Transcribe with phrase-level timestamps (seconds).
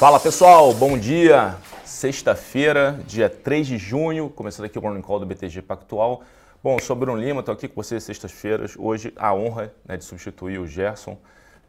[0.00, 1.58] Fala pessoal, bom dia.
[1.84, 6.22] Sexta-feira, dia 3 de junho, começando aqui o Morning Call do BTG Pactual.
[6.64, 8.76] Bom, eu sou Bruno Lima, estou aqui com vocês sextas-feiras.
[8.78, 11.18] Hoje a honra né, de substituir o Gerson.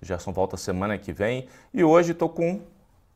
[0.02, 1.50] O Gerson volta semana que vem.
[1.74, 2.62] E hoje estou com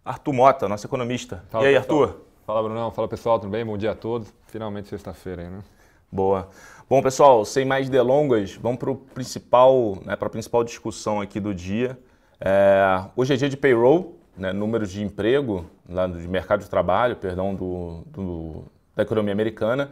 [0.04, 1.46] Arthur Mota, nosso economista.
[1.50, 2.02] Fala, e aí, pessoal.
[2.02, 2.22] Arthur?
[2.46, 2.92] Fala, Brunão.
[2.92, 3.40] Fala, pessoal.
[3.40, 3.66] Tudo bem?
[3.66, 4.28] Bom dia a todos.
[4.48, 5.64] Finalmente sexta-feira aí, né?
[6.12, 6.50] Boa.
[6.90, 11.98] Bom, pessoal, sem mais delongas, vamos para principal, né, a principal discussão aqui do dia.
[12.38, 17.16] É, hoje é dia de payroll, né, números de emprego, lá de mercado de trabalho,
[17.16, 18.64] perdão, do, do,
[18.96, 19.92] da economia americana.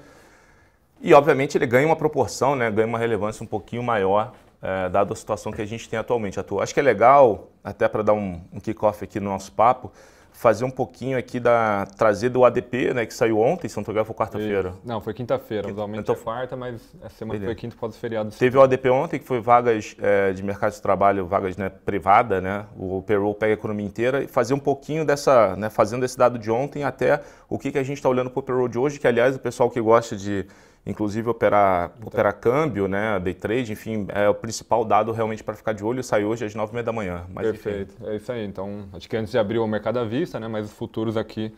[1.02, 5.12] E, obviamente, ele ganha uma proporção, né, ganha uma relevância um pouquinho maior, é, dada
[5.14, 6.40] a situação que a gente tem atualmente.
[6.40, 9.92] Atu- Acho que é legal, até para dar um, um kick-off aqui no nosso papo,
[10.34, 11.86] fazer um pouquinho aqui da.
[11.96, 14.74] trazer do ADP, né, que saiu ontem, se não estou foi quarta-feira.
[14.84, 15.70] Não, foi quinta-feira.
[15.70, 17.46] Usualmente Então- é quarta, mas essa semana Beleza.
[17.54, 18.32] foi quinta por do feriado.
[18.32, 22.42] Teve o ADP ontem, que foi vagas é, de mercado de trabalho, vagas né, privada,
[22.42, 22.66] né?
[22.76, 26.40] O payroll pega a economia inteira e fazer um pouquinho dessa, né, fazendo esse dado
[26.40, 29.00] de ontem até o que, que a gente está olhando para o payroll de hoje,
[29.00, 30.48] que aliás o pessoal que gosta de,
[30.86, 35.74] inclusive, operar, operar câmbio, né, day trade, enfim, é o principal dado realmente para ficar
[35.74, 37.26] de olho, sai hoje às 9h30 da manhã.
[37.34, 38.08] Mas, enfim, Perfeito.
[38.08, 38.46] É isso aí.
[38.46, 40.48] Então, acho que antes de abrir o mercado à vista, né?
[40.48, 41.54] Mas os futuros aqui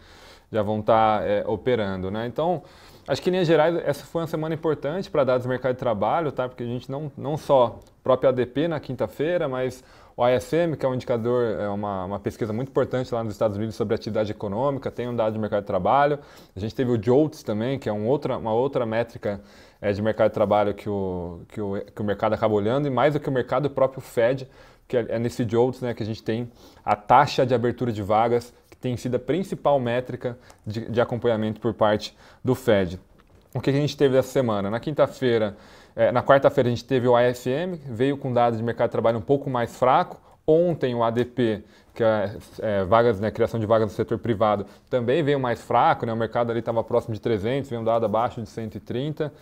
[0.52, 2.28] já vão estar é, operando, né?
[2.28, 2.62] Então,
[3.08, 5.80] acho que em linhas gerais, essa foi uma semana importante para dados do mercado de
[5.80, 6.48] trabalho, tá?
[6.48, 9.84] Porque a gente não, não só próprio ADP na quinta-feira, mas
[10.18, 13.58] o ISM, que é um indicador, é uma, uma pesquisa muito importante lá nos Estados
[13.58, 16.20] Unidos sobre atividade econômica, tem um dado de mercado de trabalho.
[16.56, 19.42] A gente teve o JOLTS também, que é um outra, uma outra métrica
[19.82, 22.90] é, de mercado de trabalho que o, que, o, que o mercado acaba olhando, e
[22.90, 24.48] mais do que o mercado, o próprio Fed,
[24.88, 26.50] que é, é nesse JOLTS né, que a gente tem
[26.84, 31.60] a taxa de abertura de vagas, que tem sido a principal métrica de, de acompanhamento
[31.60, 33.00] por parte do Fed.
[33.54, 34.70] O que a gente teve essa semana?
[34.70, 35.56] Na quinta-feira,
[35.96, 39.18] eh, na quarta-feira a gente teve o ISM, veio com dados de mercado de trabalho
[39.18, 40.20] um pouco mais fraco.
[40.48, 45.24] Ontem o ADP, que é, é, vagas, né, criação de vagas no setor privado, também
[45.24, 48.42] veio mais fraco, né, o mercado ali estava próximo de 300, veio um dado abaixo
[48.42, 49.34] de 130,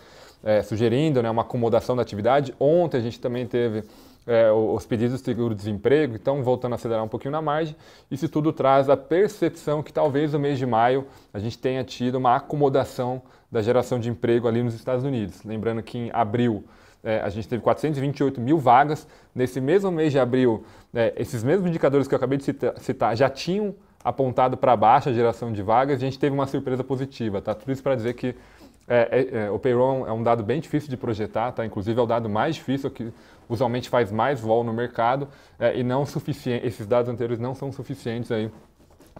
[0.42, 2.54] eh, sugerindo né, uma acomodação da atividade.
[2.58, 3.84] Ontem a gente também teve
[4.26, 7.76] é, os pedidos de seguro-desemprego, então voltando a acelerar um pouquinho na margem.
[8.10, 12.16] Isso tudo traz a percepção que talvez no mês de maio a gente tenha tido
[12.16, 13.22] uma acomodação
[13.54, 15.44] da geração de emprego ali nos Estados Unidos.
[15.44, 16.64] Lembrando que em abril
[17.04, 19.06] é, a gente teve 428 mil vagas.
[19.32, 23.16] Nesse mesmo mês de abril, é, esses mesmos indicadores que eu acabei de cita- citar
[23.16, 23.72] já tinham
[24.02, 27.40] apontado para baixo a geração de vagas a gente teve uma surpresa positiva.
[27.40, 27.54] Tá?
[27.54, 28.34] Tudo isso para dizer que
[28.88, 31.64] é, é, é, o payroll é um dado bem difícil de projetar, tá?
[31.64, 33.12] inclusive é o dado mais difícil que
[33.48, 35.28] usualmente faz mais vol no mercado
[35.60, 38.50] é, e não suficiente, esses dados anteriores não são suficientes aí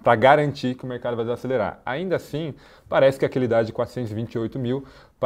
[0.03, 1.81] para garantir que o mercado vai desacelerar.
[1.85, 2.55] Ainda assim,
[2.89, 4.85] parece que aquele dado de 428 mil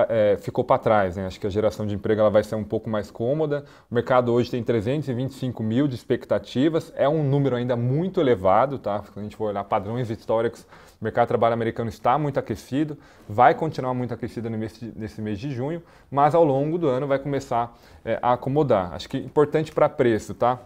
[0.09, 1.17] é, ficou para trás.
[1.17, 1.27] Né?
[1.27, 3.65] Acho que a geração de emprego ela vai ser um pouco mais cômoda.
[3.91, 8.79] O mercado hoje tem 325 mil de expectativas, é um número ainda muito elevado.
[8.79, 9.03] Tá?
[9.03, 10.67] Se a gente for olhar padrões históricos,
[11.00, 12.99] o mercado de trabalho americano está muito aquecido,
[13.29, 17.77] vai continuar muito aquecido nesse mês de junho, mas ao longo do ano vai começar
[18.05, 18.93] é, a acomodar.
[18.93, 20.61] Acho que importante para preço, tá?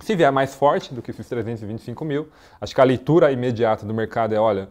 [0.00, 2.28] Se vier mais forte do que esses 325 mil,
[2.60, 4.68] acho que a leitura imediata do mercado é, olha,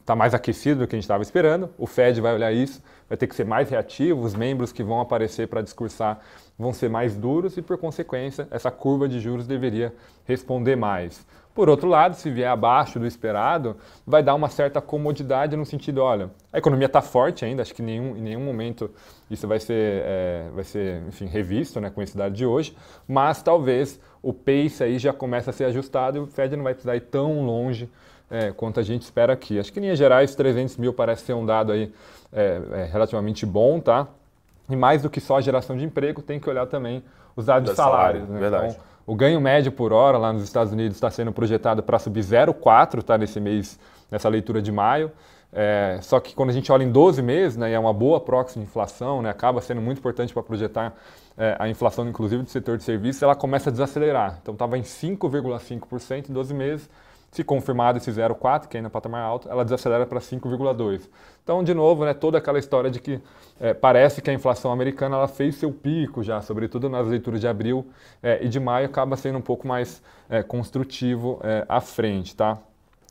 [0.00, 3.16] está mais aquecido do que a gente estava esperando, o Fed vai olhar isso, vai
[3.16, 6.20] ter que ser mais reativo, os membros que vão aparecer para discursar
[6.58, 9.94] vão ser mais duros e, por consequência, essa curva de juros deveria
[10.24, 11.24] responder mais.
[11.56, 16.02] Por outro lado, se vier abaixo do esperado, vai dar uma certa comodidade no sentido,
[16.02, 18.90] olha, a economia está forte ainda, acho que nenhum, em nenhum momento
[19.30, 22.76] isso vai ser, é, vai ser enfim, revisto né, com esse dado de hoje,
[23.08, 26.74] mas talvez o pace aí já comece a ser ajustado e o Fed não vai
[26.74, 27.88] precisar ir tão longe
[28.30, 29.58] é, quanto a gente espera aqui.
[29.58, 31.92] Acho que em linhas gerais, 300 mil parece ser um dado aí
[32.32, 34.08] é, é, relativamente bom, tá?
[34.68, 37.02] E mais do que só a geração de emprego, tem que olhar também
[37.36, 38.24] os dados Da de salários.
[38.24, 38.40] salário, né?
[38.40, 38.72] verdade.
[38.72, 42.20] Então, o ganho médio por hora lá nos Estados Unidos está sendo projetado para subir
[42.20, 43.78] 0,4 tá, nesse mês,
[44.10, 45.12] nessa leitura de maio.
[45.52, 48.20] É, só que quando a gente olha em 12 meses, né, e é uma boa
[48.20, 50.94] proxy de inflação, né, acaba sendo muito importante para projetar
[51.38, 54.38] é, a inflação, inclusive do setor de serviços, ela começa a desacelerar.
[54.42, 56.90] Então estava em 5,5% em 12 meses.
[57.36, 61.06] Se confirmado esse 0,4, que ainda é um patamar alto, ela desacelera para 5,2.
[61.44, 63.20] Então, de novo, né, toda aquela história de que
[63.60, 67.46] é, parece que a inflação americana ela fez seu pico já, sobretudo nas leituras de
[67.46, 67.88] abril
[68.22, 72.34] é, e de maio, acaba sendo um pouco mais é, construtivo é, à frente.
[72.34, 72.56] Tá?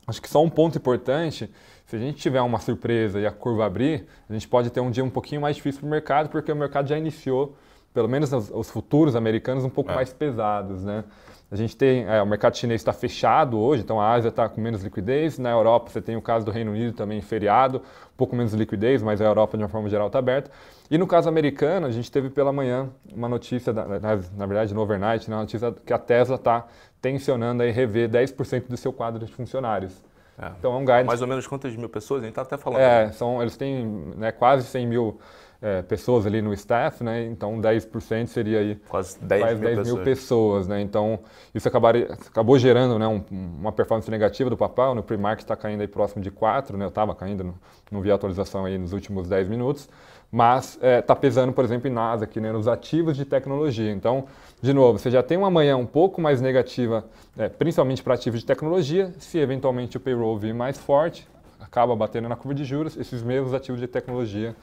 [0.07, 1.48] Acho que só um ponto importante,
[1.86, 4.89] se a gente tiver uma surpresa e a curva abrir, a gente pode ter um
[4.89, 7.56] dia um pouquinho mais difícil para o mercado, porque o mercado já iniciou
[7.94, 9.95] pelo menos os, os futuros americanos, um pouco é.
[9.95, 11.06] mais pesados, né?
[11.56, 14.60] A gente tem, é, o mercado chinês está fechado hoje, então a Ásia está com
[14.60, 15.40] menos liquidez.
[15.40, 19.02] Na Europa você tem o caso do Reino Unido também feriado, um pouco menos liquidez,
[19.02, 20.52] mas a Europa de uma forma geral está aberta.
[20.92, 24.81] E no caso americano, a gente teve pela manhã uma notícia, na, na verdade no
[24.81, 26.66] overnight, né, uma notícia que a Tesla está
[27.02, 30.04] tensionando aí rever 10% do seu quadro de funcionários.
[30.38, 30.52] É.
[30.60, 31.06] Então é um guidance.
[31.06, 32.22] Mais ou menos quantas mil pessoas?
[32.22, 32.81] A gente está até falando.
[32.81, 33.86] É, são, eles têm
[34.18, 35.19] né, quase 100 mil
[35.66, 37.26] é, pessoas ali no staff, né?
[37.26, 39.96] Então 10% seria aí quase 10, quase mil, 10 pessoas.
[39.96, 40.68] mil, pessoas.
[40.68, 40.82] né?
[40.82, 41.20] Então
[41.56, 44.94] isso acabaria, acabou gerando né, um, uma performance negativa do papel.
[44.94, 46.86] No pre-market está caindo aí próximo de 4, né?
[46.86, 47.56] Eu estava caindo, não,
[47.92, 49.90] não vi atualização aí nos últimos 10 minutos.
[50.32, 53.92] Mas está é, tá pesando, por exemplo, em NASA, aqui, né, nos ativos de tecnologia.
[53.92, 54.26] Então,
[54.62, 58.42] de novo, você já tem uma manhã um pouco mais negativa, é, principalmente para ativos
[58.42, 59.14] de tecnologia.
[59.18, 61.28] Se eventualmente o payroll vir mais forte,
[61.60, 64.56] acaba batendo na curva de juros, esses mesmos ativos de tecnologia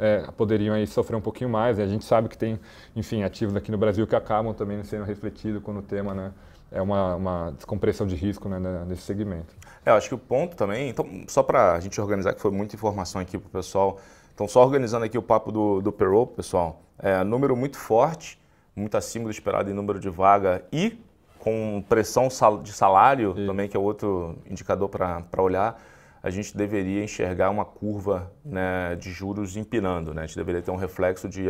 [0.00, 1.78] é, poderiam aí sofrer um pouquinho mais.
[1.78, 2.58] E a gente sabe que tem,
[2.96, 6.32] enfim, ativos aqui no Brasil que acabam também sendo refletidos quando o tema né,
[6.72, 9.54] é uma, uma descompressão de risco né, nesse segmento.
[9.84, 12.50] É, eu acho que o ponto também, então, só para a gente organizar, que foi
[12.50, 14.00] muita informação aqui para o pessoal,
[14.34, 18.40] então só organizando aqui o papo do, do payroll, pessoal, é número muito forte,
[18.74, 20.98] muito acima do esperado em número de vaga e
[21.38, 22.28] com pressão
[22.62, 25.80] de salário também, que é outro indicador para olhar
[26.22, 30.12] a gente deveria enxergar uma curva né, de juros empinando.
[30.12, 30.22] Né?
[30.22, 31.46] A gente deveria ter um reflexo de,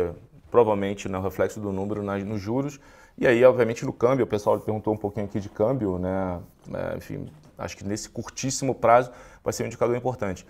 [0.49, 2.79] provavelmente, né, um reflexo do número nas, nos juros.
[3.17, 6.39] E aí, obviamente, no câmbio, o pessoal perguntou um pouquinho aqui de câmbio, né?
[6.73, 7.27] É, enfim,
[7.57, 9.11] acho que nesse curtíssimo prazo
[9.43, 10.45] vai ser um indicador importante.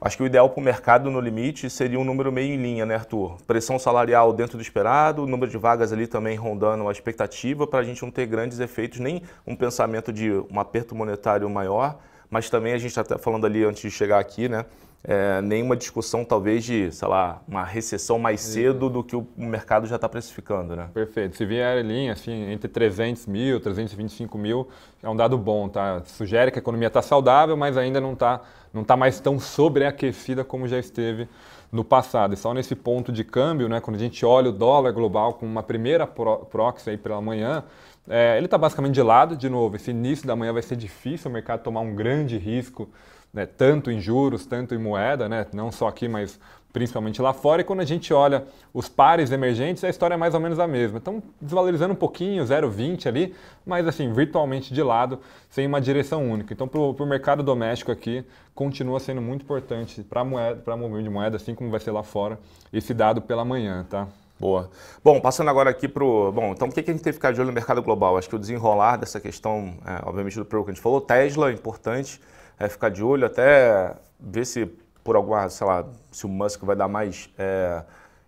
[0.00, 2.86] Acho que o ideal para o mercado no limite seria um número meio em linha,
[2.86, 3.36] né, Arthur?
[3.48, 7.82] Pressão salarial dentro do esperado, número de vagas ali também rondando a expectativa, para a
[7.82, 11.98] gente não ter grandes efeitos, nem um pensamento de um aperto monetário maior,
[12.30, 14.64] mas também a gente está falando ali antes de chegar aqui, né?
[15.04, 19.86] É, nenhuma discussão talvez de, sei lá, uma recessão mais cedo do que o mercado
[19.86, 20.90] já está precificando, né?
[20.92, 21.36] Perfeito.
[21.36, 24.68] Se vier linha assim, entre 300 mil, 325 mil,
[25.00, 26.02] é um dado bom, tá?
[26.04, 28.42] Sugere que a economia está saudável, mas ainda não está
[28.72, 31.28] não tá mais tão sobreaquecida como já esteve
[31.70, 32.34] no passado.
[32.34, 35.46] E só nesse ponto de câmbio, né, quando a gente olha o dólar global com
[35.46, 37.64] uma primeira proxy aí pela manhã,
[38.08, 41.30] é, ele está basicamente de lado, de novo, esse início da manhã vai ser difícil
[41.30, 42.88] o mercado tomar um grande risco,
[43.32, 46.40] né, tanto em juros, tanto em moeda, né, não só aqui, mas
[46.72, 47.62] principalmente lá fora.
[47.62, 50.66] E quando a gente olha os pares emergentes, a história é mais ou menos a
[50.66, 50.98] mesma.
[50.98, 53.34] Então, desvalorizando um pouquinho, 0,20 ali,
[53.66, 55.20] mas assim, virtualmente de lado,
[55.50, 56.52] sem uma direção única.
[56.52, 61.36] Então, para o mercado doméstico aqui, continua sendo muito importante para o movimento de moeda,
[61.36, 62.38] assim como vai ser lá fora,
[62.72, 64.08] esse dado pela manhã, tá?
[64.38, 64.70] Boa.
[65.02, 66.30] Bom, passando agora aqui para o.
[66.30, 68.16] Bom, então o que, que a gente tem que ficar de olho no mercado global?
[68.16, 72.20] Acho que o desenrolar dessa questão, é, obviamente, do que a gente falou, Tesla, importante
[72.58, 74.66] é ficar de olho, até ver se
[75.02, 77.82] por alguma, sei lá, se o Musk vai dar mais é,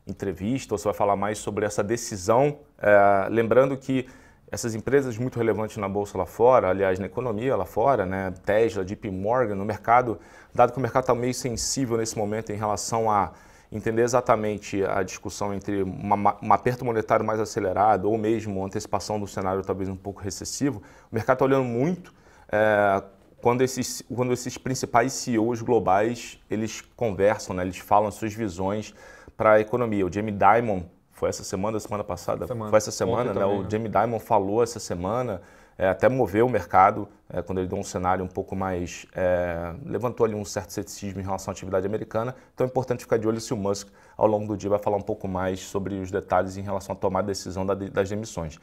[0.07, 2.59] entrevista ou se vai falar mais sobre essa decisão.
[2.81, 4.09] É, lembrando que
[4.51, 8.85] essas empresas muito relevantes na bolsa lá fora, aliás, na economia lá fora, né, Tesla,
[8.85, 10.19] JP Morgan, no mercado,
[10.53, 13.33] dado que o mercado está meio sensível nesse momento em relação a
[13.73, 19.27] entender exatamente a discussão entre uma, um aperto monetário mais acelerado ou mesmo antecipação do
[19.27, 22.13] cenário talvez um pouco recessivo, o mercado está olhando muito
[22.51, 23.03] é,
[23.41, 28.95] quando, esses, quando esses principais CEOs globais eles conversam, né, eles falam suas visões
[29.37, 30.05] para a economia.
[30.05, 30.83] O Jamie Dimon
[31.13, 32.71] foi essa semana, semana passada, semana.
[32.71, 33.41] foi essa semana, né?
[33.41, 35.41] Também, o Jamie Dimon falou essa semana
[35.81, 39.07] é, até moveu o mercado, é, quando ele deu um cenário um pouco mais.
[39.17, 42.37] É, levantou ali um certo ceticismo em relação à atividade americana.
[42.53, 44.99] Então é importante ficar de olho se o Musk, ao longo do dia, vai falar
[44.99, 48.59] um pouco mais sobre os detalhes em relação à tomada de decisão da, das demissões.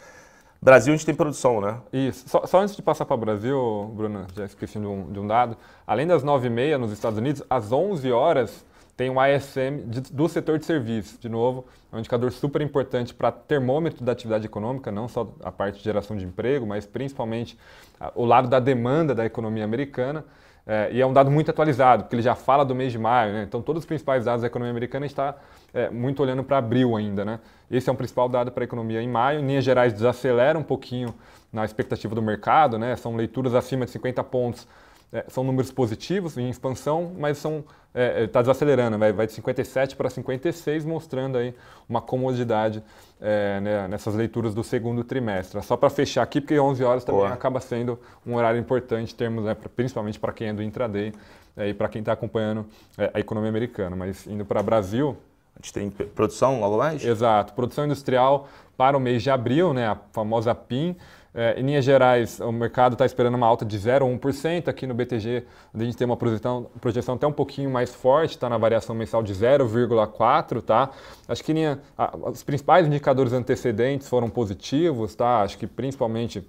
[0.62, 1.80] Brasil, a gente tem produção, né?
[1.92, 2.30] Isso.
[2.30, 5.26] Só, só antes de passar para o Brasil, Bruno, já esqueci de um, de um
[5.26, 5.58] dado.
[5.88, 8.64] Além das 9h30 nos Estados Unidos, às 11 horas
[8.98, 13.14] tem o ISM de, do setor de serviços, de novo, é um indicador super importante
[13.14, 17.56] para termômetro da atividade econômica, não só a parte de geração de emprego, mas principalmente
[18.16, 20.26] o lado da demanda da economia americana.
[20.66, 23.32] É, e é um dado muito atualizado, porque ele já fala do mês de maio,
[23.32, 23.44] né?
[23.44, 25.38] então todos os principais dados da economia americana está
[25.74, 27.24] é, muito olhando para abril ainda.
[27.24, 27.40] Né?
[27.72, 29.40] Esse é um principal dado para a economia em maio.
[29.40, 31.16] Em linhas gerais, desacelera um pouquinho
[31.54, 32.98] na expectativa do mercado, né?
[32.98, 34.68] são leituras acima de 50 pontos
[35.12, 37.50] é, são números positivos em expansão, mas está
[37.94, 41.56] é, é tá desacelerando, vai, vai de 57 para 56, mostrando aí
[41.88, 42.84] uma comodidade
[43.22, 45.62] é, né, nessas leituras do segundo trimestre.
[45.64, 47.34] Só para fechar aqui, porque 11 horas também Boa.
[47.34, 51.14] acaba sendo um horário importante, em termos, né, principalmente para quem é do intraday
[51.56, 52.66] é, e para quem está acompanhando
[52.98, 53.96] é, a economia americana.
[53.96, 55.18] Mas indo para Brasil,
[55.56, 57.04] A gente tem produção logo mais?
[57.04, 57.54] Exato.
[57.54, 60.96] Produção industrial para o mês de abril, né, a famosa PIN.
[61.40, 64.70] É, em linhas gerais, o mercado está esperando uma alta de 0,1%.
[64.70, 68.50] Aqui no BTG, a gente tem uma projeção, projeção até um pouquinho mais forte, está
[68.50, 70.64] na variação mensal de 0,4%.
[70.64, 70.90] Tá?
[71.28, 75.44] Acho que linha, a, os principais indicadores antecedentes foram positivos, tá?
[75.44, 76.44] acho que principalmente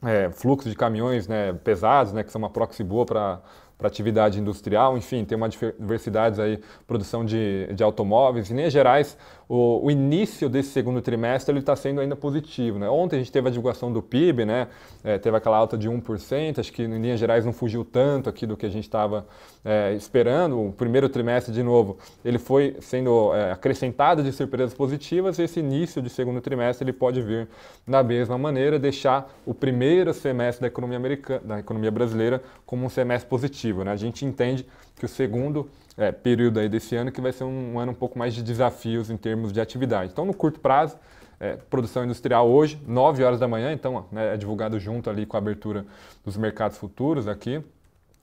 [0.00, 3.40] é, fluxo de caminhões né, pesados, né, que são uma proxy boa para
[3.80, 8.50] para atividade industrial, enfim, tem uma diversidade aí, produção de, de automóveis.
[8.50, 9.16] Em linhas gerais,
[9.48, 12.78] o, o início desse segundo trimestre ele está sendo ainda positivo.
[12.78, 12.88] Né?
[12.88, 14.68] Ontem a gente teve a divulgação do PIB, né?
[15.02, 18.46] É, teve aquela alta de 1%, acho que em linhas gerais não fugiu tanto aqui
[18.46, 19.26] do que a gente estava
[19.64, 20.60] é, esperando.
[20.60, 25.58] O primeiro trimestre, de novo, ele foi sendo é, acrescentado de surpresas positivas e esse
[25.58, 27.48] início de segundo trimestre ele pode vir
[27.88, 32.88] da mesma maneira, deixar o primeiro semestre da economia, americana, da economia brasileira como um
[32.88, 33.28] semestre
[33.70, 33.84] positivo.
[33.84, 33.92] Né?
[33.92, 37.74] A gente entende que o segundo é, período aí desse ano que vai ser um,
[37.74, 40.10] um, ano um pouco mais de desafios em termos de atividade.
[40.12, 40.96] Então, no curto prazo,
[41.38, 45.36] é, produção industrial hoje, 9 horas da manhã, então né, é divulgado junto ali com
[45.36, 45.86] a abertura
[46.24, 47.62] dos mercados futuros aqui.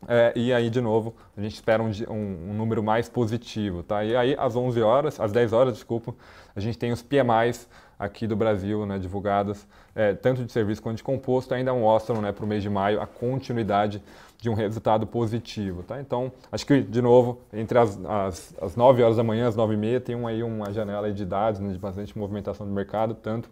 [0.08, 4.06] É, e aí, de novo, a gente espera um, um, um, número mais positivo, tá?
[4.06, 6.14] E aí, às 11 horas, às 10 horas, desculpa,
[6.56, 7.68] a gente tem os PMIs
[8.00, 12.32] aqui do Brasil, né, divulgados, é, tanto de serviço quanto de composto, ainda mostram né,
[12.32, 14.02] para o mês de maio a continuidade
[14.40, 15.82] de um resultado positivo.
[15.84, 16.00] Tá?
[16.00, 19.74] Então, acho que, de novo, entre as, as, as 9 horas da manhã as 9
[19.74, 23.50] e meia, tem aí uma janela de dados né, de bastante movimentação do mercado, tanto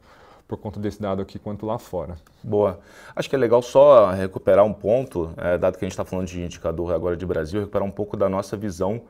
[0.47, 2.15] por conta desse dado aqui quanto lá fora.
[2.43, 2.79] Boa.
[3.15, 6.27] Acho que é legal só recuperar um ponto, é, dado que a gente está falando
[6.27, 9.01] de indicador agora de Brasil, recuperar um pouco da nossa visão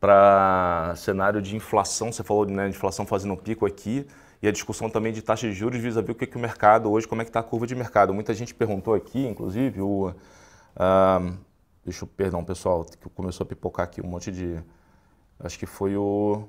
[0.00, 2.10] para cenário de inflação.
[2.10, 4.04] Você falou né, de inflação fazendo um pico aqui
[4.42, 7.06] e a discussão também de taxa de juros vis-à-vis o que, que o mercado hoje,
[7.06, 8.14] como é que está a curva de mercado.
[8.14, 10.14] Muita gente perguntou aqui, inclusive, o
[11.84, 14.62] deixa eu, perdão, pessoal, que começou a pipocar aqui um monte de.
[15.38, 16.44] Acho que foi o,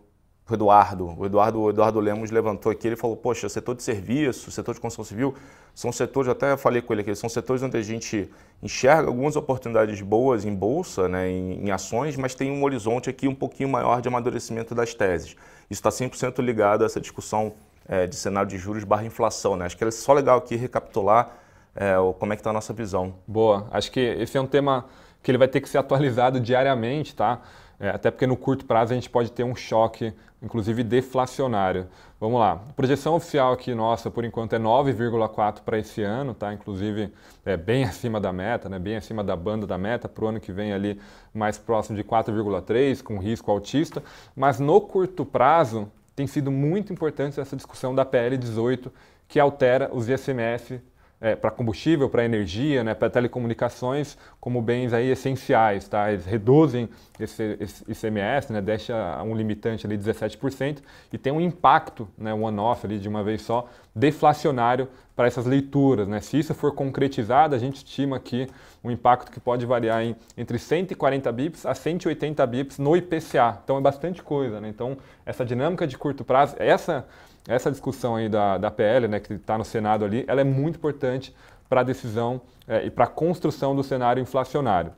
[0.50, 1.16] o Eduardo.
[1.18, 4.82] O Eduardo, o Eduardo Lemos levantou aqui, ele falou: Poxa, setor de serviço, setor de
[4.82, 5.34] construção civil,
[5.74, 8.30] são setores, até falei com ele aqui, são setores onde a gente
[8.62, 13.28] enxerga algumas oportunidades boas em bolsa, né, em, em ações, mas tem um horizonte aqui
[13.28, 15.36] um pouquinho maior de amadurecimento das teses.
[15.70, 17.54] Isso está 100% ligado a essa discussão
[17.88, 19.56] é, de cenário de juros barra inflação.
[19.56, 19.66] Né?
[19.66, 21.32] Acho que é só legal aqui recapitular
[21.76, 23.16] é, como é que está a nossa visão.
[23.28, 24.86] Boa, acho que esse é um tema
[25.24, 27.42] que ele vai ter que ser atualizado diariamente, tá?
[27.80, 31.88] É, até porque no curto prazo a gente pode ter um choque, inclusive deflacionário.
[32.20, 36.54] Vamos lá, a projeção oficial aqui nossa, por enquanto, é 9,4 para esse ano, tá?
[36.54, 37.12] Inclusive
[37.44, 38.78] é bem acima da meta, né?
[38.78, 41.02] bem acima da banda da meta, para o ano que vem ali
[41.34, 44.04] mais próximo de 4,3, com risco altista.
[44.36, 48.94] Mas no curto prazo tem sido muito importante essa discussão da PL 18,
[49.28, 50.80] que altera os ICMS
[51.22, 55.88] é, para combustível, para energia, né, para telecomunicações como bens aí essenciais.
[55.88, 56.12] Tá?
[56.12, 60.80] Eles reduzem esse, esse ICMS, né, deixa um limitante ali de 17%
[61.14, 66.08] e tem um impacto, né, one-off ali de uma vez só, deflacionário para essas leituras.
[66.08, 66.20] Né?
[66.20, 68.48] Se isso for concretizado, a gente estima aqui
[68.84, 73.60] um impacto que pode variar em, entre 140 bips a 180 bips no IPCA.
[73.64, 74.60] Então é bastante coisa.
[74.60, 74.70] Né?
[74.70, 77.06] Então essa dinâmica de curto prazo, essa
[77.48, 80.76] essa discussão aí da, da PL, né, que está no Senado ali, ela é muito
[80.76, 81.36] importante
[81.68, 84.94] para a decisão é, e para a construção do cenário inflacionário.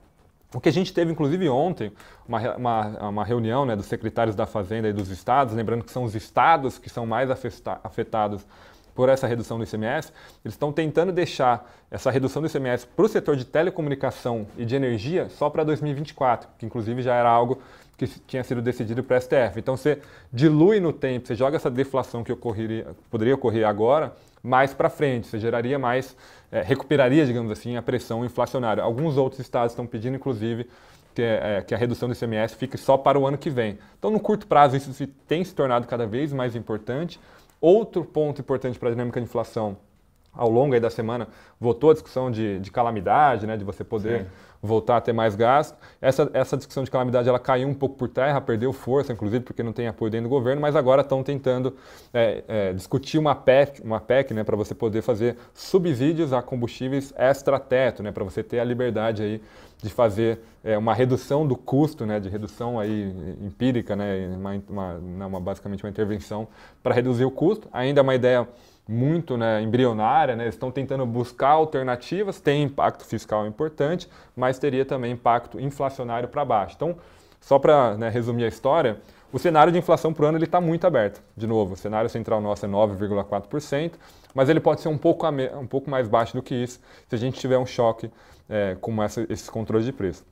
[0.54, 1.92] O que a gente teve, inclusive, ontem,
[2.28, 6.04] uma, uma, uma reunião né, dos secretários da Fazenda e dos estados, lembrando que são
[6.04, 8.46] os estados que são mais afetados
[8.94, 10.14] por essa redução do ICMS,
[10.46, 14.76] eles estão tentando deixar essa redução do ICMS para o setor de telecomunicação e de
[14.76, 17.60] energia só para 2024, que inclusive já era algo
[18.12, 19.58] que tinha sido decidido para STF.
[19.58, 20.00] Então você
[20.32, 25.28] dilui no tempo, você joga essa deflação que ocorreria, poderia ocorrer agora mais para frente,
[25.28, 26.18] você geraria mais,
[26.52, 28.84] é, recuperaria, digamos assim, a pressão inflacionária.
[28.84, 30.68] Alguns outros estados estão pedindo, inclusive,
[31.16, 33.80] que, é, que, a redução do ICMS fique só para o ano que vem.
[33.98, 37.20] Então, no curto prazo, isso tem se tornado cada vez mais importante.
[37.62, 39.78] Outro ponto importante para a dinâmica de inflação
[40.34, 41.28] ao longo da semana
[41.60, 44.28] voltou a discussão de, de calamidade, né, de você poder Sim.
[44.64, 45.78] Voltar a ter mais gasto.
[46.02, 49.62] Essa, essa discussão de calamidade ela caiu um pouco por terra, perdeu força, inclusive porque
[49.62, 51.76] não tem apoio dentro do governo, mas agora estão tentando
[52.14, 57.14] é, é, discutir uma PEC, uma PEC né, para você poder fazer subsídios a combustíveis
[57.18, 59.42] extra-teto, né, para você ter a liberdade aí
[59.82, 65.26] de fazer é, uma redução do custo, né, de redução aí empírica, né, uma, uma,
[65.28, 66.48] uma basicamente uma intervenção
[66.82, 67.68] para reduzir o custo.
[67.74, 68.48] Ainda é uma ideia
[68.88, 70.48] muito né, embrionária, né?
[70.48, 76.76] estão tentando buscar alternativas, tem impacto fiscal importante, mas teria também impacto inflacionário para baixo.
[76.76, 76.98] Então,
[77.40, 78.98] só para né, resumir a história,
[79.32, 81.22] o cenário de inflação para o ano está muito aberto.
[81.36, 83.94] De novo, o cenário central nosso é 9,4%,
[84.34, 87.18] mas ele pode ser um pouco, um pouco mais baixo do que isso se a
[87.18, 88.12] gente tiver um choque
[88.50, 90.24] é, como essa, esse controle de preço.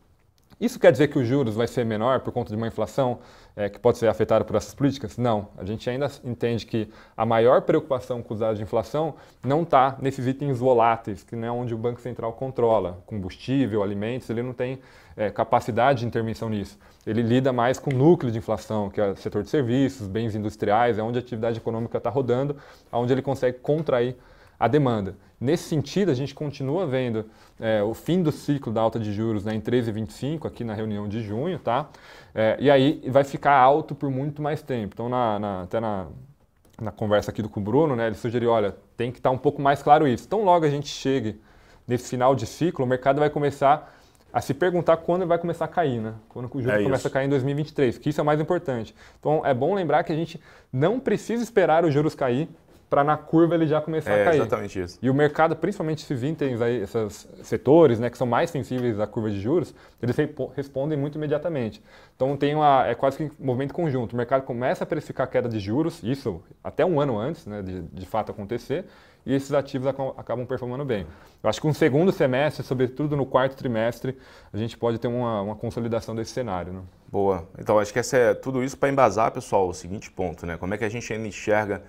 [0.61, 3.17] Isso quer dizer que os juros vai ser menor por conta de uma inflação
[3.55, 5.17] é, que pode ser afetada por essas políticas?
[5.17, 5.47] Não.
[5.57, 6.87] A gente ainda entende que
[7.17, 11.47] a maior preocupação com os dados de inflação não está nesses itens voláteis, que não
[11.47, 14.79] é onde o Banco Central controla, combustível, alimentos, ele não tem
[15.17, 16.77] é, capacidade de intervenção nisso.
[17.07, 20.35] Ele lida mais com o núcleo de inflação, que é o setor de serviços, bens
[20.35, 22.55] industriais, é onde a atividade econômica está rodando,
[22.91, 24.15] onde ele consegue contrair
[24.61, 25.15] a demanda.
[25.39, 27.25] Nesse sentido, a gente continua vendo
[27.59, 31.07] é, o fim do ciclo da alta de juros né, em 13,25 aqui na reunião
[31.07, 31.89] de junho, tá?
[32.35, 34.93] É, e aí vai ficar alto por muito mais tempo.
[34.93, 36.05] Então, na, na, até na,
[36.79, 39.35] na conversa aqui do com o Bruno, né, ele sugeriu, olha, tem que estar tá
[39.35, 40.25] um pouco mais claro isso.
[40.27, 41.41] Então, logo a gente chegue
[41.87, 43.91] nesse final de ciclo, o mercado vai começar
[44.31, 46.13] a se perguntar quando ele vai começar a cair, né?
[46.29, 48.93] Quando o juro é começa a cair em 2023, que isso é o mais importante.
[49.19, 50.39] Então, é bom lembrar que a gente
[50.71, 52.47] não precisa esperar os juros cair
[52.91, 54.41] para na curva ele já começar é, a cair.
[54.41, 54.99] exatamente isso.
[55.01, 59.07] E o mercado, principalmente esses itens aí, esses setores, né, que são mais sensíveis à
[59.07, 60.13] curva de juros, eles
[60.53, 61.81] respondem muito imediatamente.
[62.17, 64.11] Então tem uma, é quase que um movimento conjunto.
[64.11, 67.61] O mercado começa a precificar a queda de juros, isso até um ano antes, né,
[67.61, 68.83] de, de fato acontecer,
[69.25, 71.07] e esses ativos acabam performando bem.
[71.41, 74.17] Eu acho que um segundo semestre, sobretudo no quarto trimestre,
[74.51, 76.73] a gente pode ter uma, uma consolidação desse cenário.
[76.73, 76.81] Né?
[77.09, 77.47] Boa.
[77.57, 80.57] Então acho que essa é tudo isso para embasar, pessoal, o seguinte ponto, né?
[80.57, 81.81] Como é que a gente ainda enxerga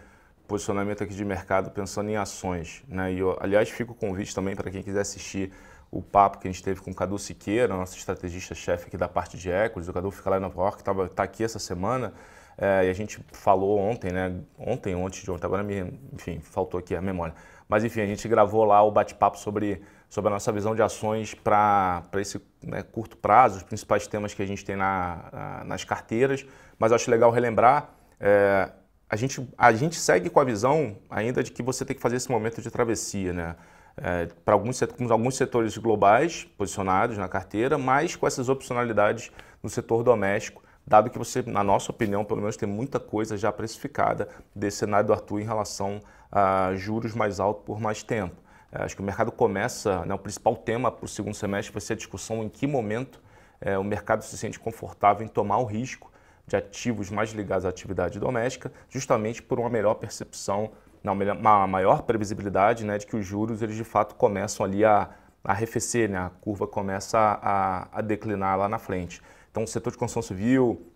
[0.47, 2.83] posicionamento aqui de mercado pensando em ações.
[2.89, 3.13] Né?
[3.13, 5.53] E eu, aliás, fica o convite também para quem quiser assistir
[5.91, 9.37] o papo que a gente teve com o Cadu Siqueira, nosso estrategista-chefe aqui da parte
[9.37, 9.89] de equities.
[9.89, 12.15] O Cadu fica lá em Nova York, está aqui essa semana.
[12.57, 14.41] É, e a gente falou ontem, né?
[14.59, 17.35] Ontem, ontem de ontem, agora me, enfim, faltou aqui a memória.
[17.69, 21.35] Mas enfim, a gente gravou lá o bate-papo sobre, sobre a nossa visão de ações
[21.35, 26.47] para esse né, curto prazo, os principais temas que a gente tem na, nas carteiras.
[26.79, 27.91] Mas acho legal relembrar.
[28.21, 28.71] É,
[29.13, 32.17] a gente, a gente segue com a visão ainda de que você tem que fazer
[32.17, 33.57] esse momento de travessia, né?
[33.95, 39.31] É, para alguns, alguns setores globais posicionados na carteira, mas com essas opcionalidades
[39.63, 43.53] no setor doméstico, dado que você, na nossa opinião, pelo menos tem muita coisa já
[43.53, 46.01] precificada desse cenário do Arthur em relação
[46.31, 48.37] a juros mais altos por mais tempo.
[48.73, 51.83] É, acho que o mercado começa, né, o principal tema para o segundo semestre vai
[51.83, 53.21] ser a discussão em que momento
[53.61, 56.11] é, o mercado se sente confortável em tomar o risco
[56.47, 60.71] de ativos mais ligados à atividade doméstica, justamente por uma melhor percepção,
[61.05, 65.11] uma maior previsibilidade né, de que os juros eles de fato começam ali a,
[65.45, 69.21] a arrefecer, né, a curva começa a, a declinar lá na frente.
[69.51, 70.87] Então, o setor de construção civil,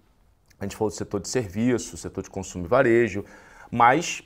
[0.59, 3.25] a gente falou do setor de serviço, setor de consumo e varejo,
[3.71, 4.23] mas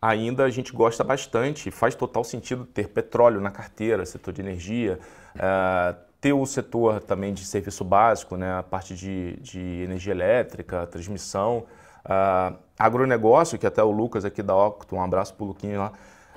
[0.00, 4.98] ainda a gente gosta bastante, faz total sentido ter petróleo na carteira, setor de energia,
[5.36, 10.86] uh, ter o setor também de serviço básico, né, a parte de, de energia elétrica,
[10.86, 11.64] transmissão,
[12.04, 15.92] uh, agronegócio, que até o Lucas aqui da Octo, um abraço para o Luquinho lá,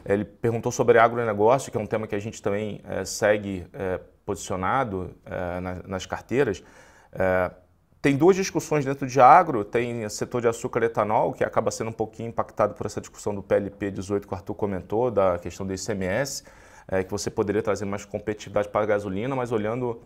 [0.05, 3.99] ele perguntou sobre agronegócio, que é um tema que a gente também é, segue é,
[4.25, 6.61] posicionado é, nas, carteiras.
[8.01, 11.71] tem duas discussões dentro de agro, tem o setor de açúcar e etanol, que acaba
[11.71, 15.39] sendo um pouquinho impactado por essa discussão do PLP 18 que o Arthur comentou, da
[15.39, 16.43] questão do ICMS
[16.93, 19.99] é, que você poderia trazer mais competitividade para a gasolina, mas olhando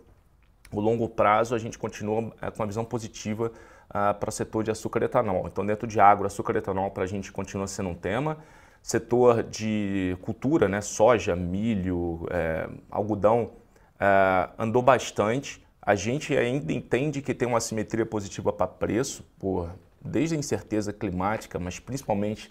[0.71, 3.51] o longo prazo, a gente continua é, com uma visão positiva
[3.89, 5.47] ah, para o setor de açúcar e etanol.
[5.47, 8.37] Então, dentro de agro, açúcar e etanol para a gente continua sendo um tema.
[8.81, 13.51] Setor de cultura, né, soja, milho, é, algodão,
[13.99, 15.61] é, andou bastante.
[15.81, 19.69] A gente ainda entende que tem uma simetria positiva para preço, por,
[19.99, 22.49] desde a incerteza climática, mas principalmente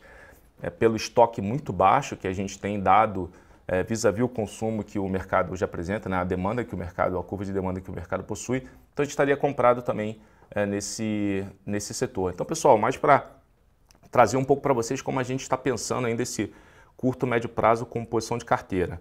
[0.62, 3.30] é, pelo estoque muito baixo que a gente tem dado
[3.68, 7.18] é, vis-à-vis o consumo que o mercado hoje apresenta, né, a demanda que o mercado,
[7.18, 10.64] a curva de demanda que o mercado possui, então a gente estaria comprado também é,
[10.64, 12.32] nesse, nesse setor.
[12.32, 13.26] Então, pessoal, mais para
[14.10, 16.52] trazer um pouco para vocês como a gente está pensando ainda esse
[16.96, 19.00] curto, médio prazo com posição de carteira.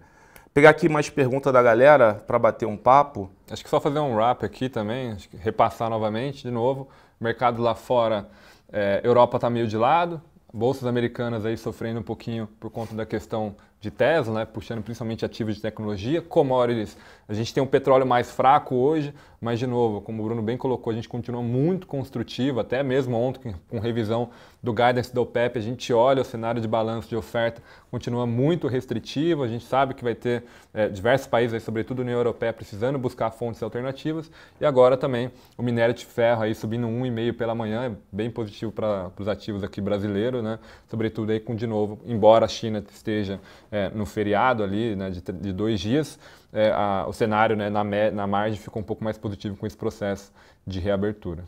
[0.52, 3.30] Pegar aqui mais pergunta da galera para bater um papo.
[3.50, 6.88] Acho que só fazer um wrap aqui também, repassar novamente, de novo.
[7.20, 8.28] Mercado lá fora,
[8.72, 10.20] é, Europa está meio de lado,
[10.52, 15.24] bolsas americanas aí sofrendo um pouquinho por conta da questão de Tesla, né, puxando principalmente
[15.24, 16.96] ativos de tecnologia, commodities.
[17.28, 20.56] A gente tem um petróleo mais fraco hoje, mas de novo, como o Bruno bem
[20.56, 24.30] colocou, a gente continua muito construtivo, até mesmo ontem com revisão
[24.62, 28.66] do guidance da OPEP, a gente olha o cenário de balanço de oferta, continua muito
[28.66, 32.52] restritivo, a gente sabe que vai ter é, diversos países, aí, sobretudo a União Europeia,
[32.52, 37.54] precisando buscar fontes alternativas, e agora também o minério de ferro aí subindo 1,5 pela
[37.54, 40.58] manhã, é bem positivo para os ativos aqui brasileiros, né,
[40.88, 45.20] sobretudo aí com, de novo, embora a China esteja é, no feriado ali né, de,
[45.20, 46.18] de dois dias,
[46.52, 49.76] é, a, o cenário né, na, na margem ficou um pouco mais positivo com esse
[49.76, 50.32] processo
[50.66, 51.44] de reabertura.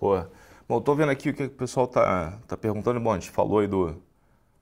[0.00, 0.30] Boa.
[0.68, 3.00] Bom, estou vendo aqui o que o pessoal está tá perguntando.
[3.00, 3.96] Bom, a gente falou aí do,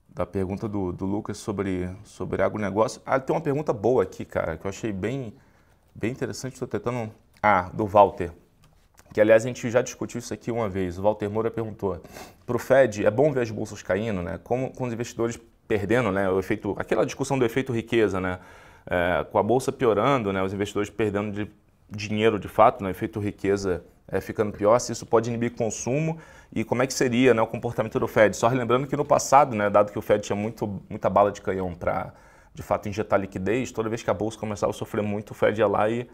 [0.09, 3.03] da pergunta do, do Lucas sobre, sobre agronegócio.
[3.05, 5.35] Ah, tem uma pergunta boa aqui, cara, que eu achei bem,
[5.95, 6.55] bem interessante.
[6.55, 8.33] Estou tentando Ah, do Walter.
[9.13, 10.99] Que aliás a gente já discutiu isso aqui uma vez.
[10.99, 12.01] O Walter Moura perguntou:
[12.45, 14.39] para o Fed é bom ver as bolsas caindo, né?
[14.43, 16.29] Como com os investidores perdendo, né?
[16.31, 18.39] O efeito, aquela discussão do efeito riqueza, né?
[18.89, 20.43] É, com a bolsa piorando, né?
[20.43, 21.51] Os investidores perdendo de
[21.91, 22.89] dinheiro de fato, né?
[22.89, 26.19] O efeito riqueza é, ficando pior, se isso pode inibir consumo
[26.55, 28.37] e como é que seria né, o comportamento do Fed.
[28.37, 31.41] Só lembrando que no passado, né, dado que o Fed tinha muito, muita bala de
[31.41, 32.13] canhão para
[32.55, 35.61] de fato injetar liquidez, toda vez que a bolsa começava a sofrer muito, o Fed
[35.61, 36.09] ia lá e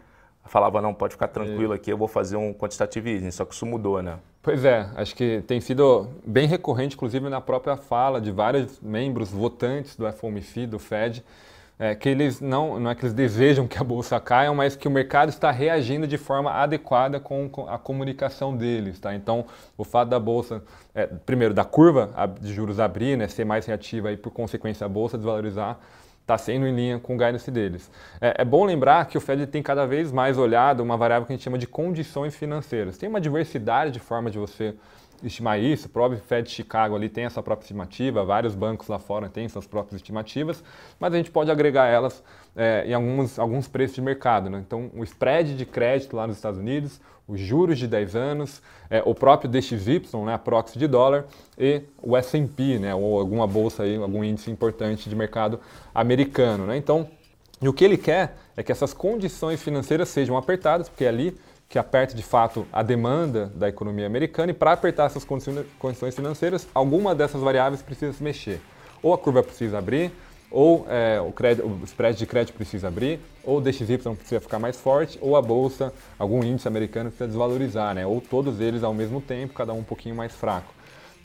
[0.45, 3.65] falava, não, pode ficar tranquilo aqui, eu vou fazer um quantitative easing, só que isso
[3.65, 4.17] mudou, né?
[4.41, 9.31] Pois é, acho que tem sido bem recorrente, inclusive na própria fala de vários membros
[9.31, 11.23] votantes do FOMC, do Fed,
[11.79, 14.87] é, que eles não, não é que eles desejam que a bolsa caia, mas que
[14.87, 19.15] o mercado está reagindo de forma adequada com, a comunicação deles, tá?
[19.15, 19.45] Então,
[19.77, 20.61] o fato da bolsa,
[20.93, 24.89] é, primeiro, da curva de juros abrir, né, ser mais reativa e por consequência a
[24.89, 25.79] bolsa desvalorizar,
[26.23, 27.91] está sendo em linha com o guidance deles.
[28.19, 31.33] É, é, bom lembrar que o Fed tem cada vez mais olhado uma variável que
[31.33, 32.97] a gente chama de condições financeiras.
[32.97, 34.73] Tem uma diversidade de formas de você
[35.21, 35.87] estimar isso.
[35.87, 39.67] O próprio Fed Chicago ali tem essa própria estimativa, vários bancos lá fora têm suas
[39.67, 40.63] próprias estimativas,
[40.99, 42.23] mas a gente pode agregar elas
[42.55, 44.49] é, em alguns, alguns preços de mercado.
[44.49, 44.63] Né?
[44.65, 49.01] Então, o spread de crédito lá nos Estados Unidos, os juros de 10 anos, é,
[49.05, 51.25] o próprio DXY, né, a proxy de dólar,
[51.57, 55.59] e o S&P, né, ou alguma bolsa, aí, algum índice importante de mercado
[55.93, 56.65] americano.
[56.65, 56.77] Né?
[56.77, 57.07] Então,
[57.61, 61.37] e o que ele quer é que essas condições financeiras sejam apertadas, porque é ali
[61.69, 66.67] que aperta de fato a demanda da economia americana e para apertar essas condições financeiras,
[66.73, 68.61] alguma dessas variáveis precisa se mexer.
[69.01, 70.11] Ou a curva precisa abrir,
[70.53, 74.59] ou é, o, crédito, o spread de crédito precisa abrir, ou o DXY precisa ficar
[74.59, 78.05] mais forte, ou a bolsa, algum índice americano precisa desvalorizar, né?
[78.05, 80.71] ou todos eles ao mesmo tempo, cada um um pouquinho mais fraco.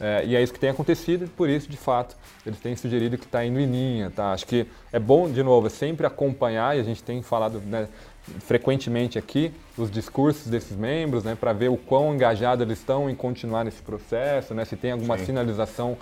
[0.01, 3.19] É, e é isso que tem acontecido e por isso, de fato, eles têm sugerido
[3.19, 4.11] que está indo em linha.
[4.11, 4.33] Tá?
[4.33, 7.89] Acho que é bom, de novo, sempre acompanhar, e a gente tem falado né,
[8.41, 13.15] frequentemente aqui os discursos desses membros, né, para ver o quão engajados eles estão em
[13.15, 15.27] continuar nesse processo, né, se tem alguma Sim.
[15.27, 15.99] sinalização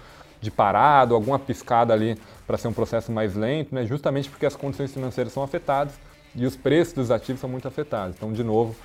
[0.46, 4.54] de parado, alguma piscada ali para ser um processo mais lento, né, justamente porque as
[4.54, 5.94] condições financeiras são afetadas
[6.34, 8.14] e os preços dos ativos são muito afetados.
[8.16, 8.76] Então, de novo,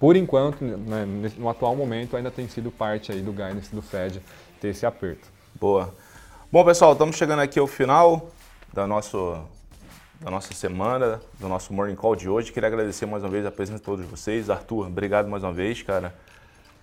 [0.00, 1.06] por enquanto, né,
[1.38, 4.20] no atual momento, ainda tem sido parte aí do guidance do Fed
[4.60, 5.28] ter esse aperto.
[5.54, 5.94] Boa.
[6.50, 8.30] Bom, pessoal, estamos chegando aqui ao final
[8.72, 9.38] da nosso
[10.20, 12.50] da nossa semana, do nosso Morning Call de hoje.
[12.50, 14.48] Queria agradecer mais uma vez a presença de todos vocês.
[14.48, 16.14] Arthur, obrigado mais uma vez, cara,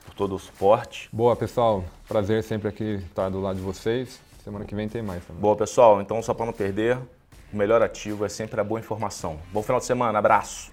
[0.06, 1.10] por todo o suporte.
[1.12, 1.84] Boa, pessoal.
[2.08, 4.20] Prazer sempre aqui estar do lado de vocês.
[4.44, 5.42] Semana que vem tem mais também.
[5.42, 6.02] Boa, pessoal.
[6.02, 6.98] Então, só para não perder,
[7.54, 9.40] o melhor ativo é sempre a boa informação.
[9.52, 10.18] Bom final de semana.
[10.20, 10.72] Abraço.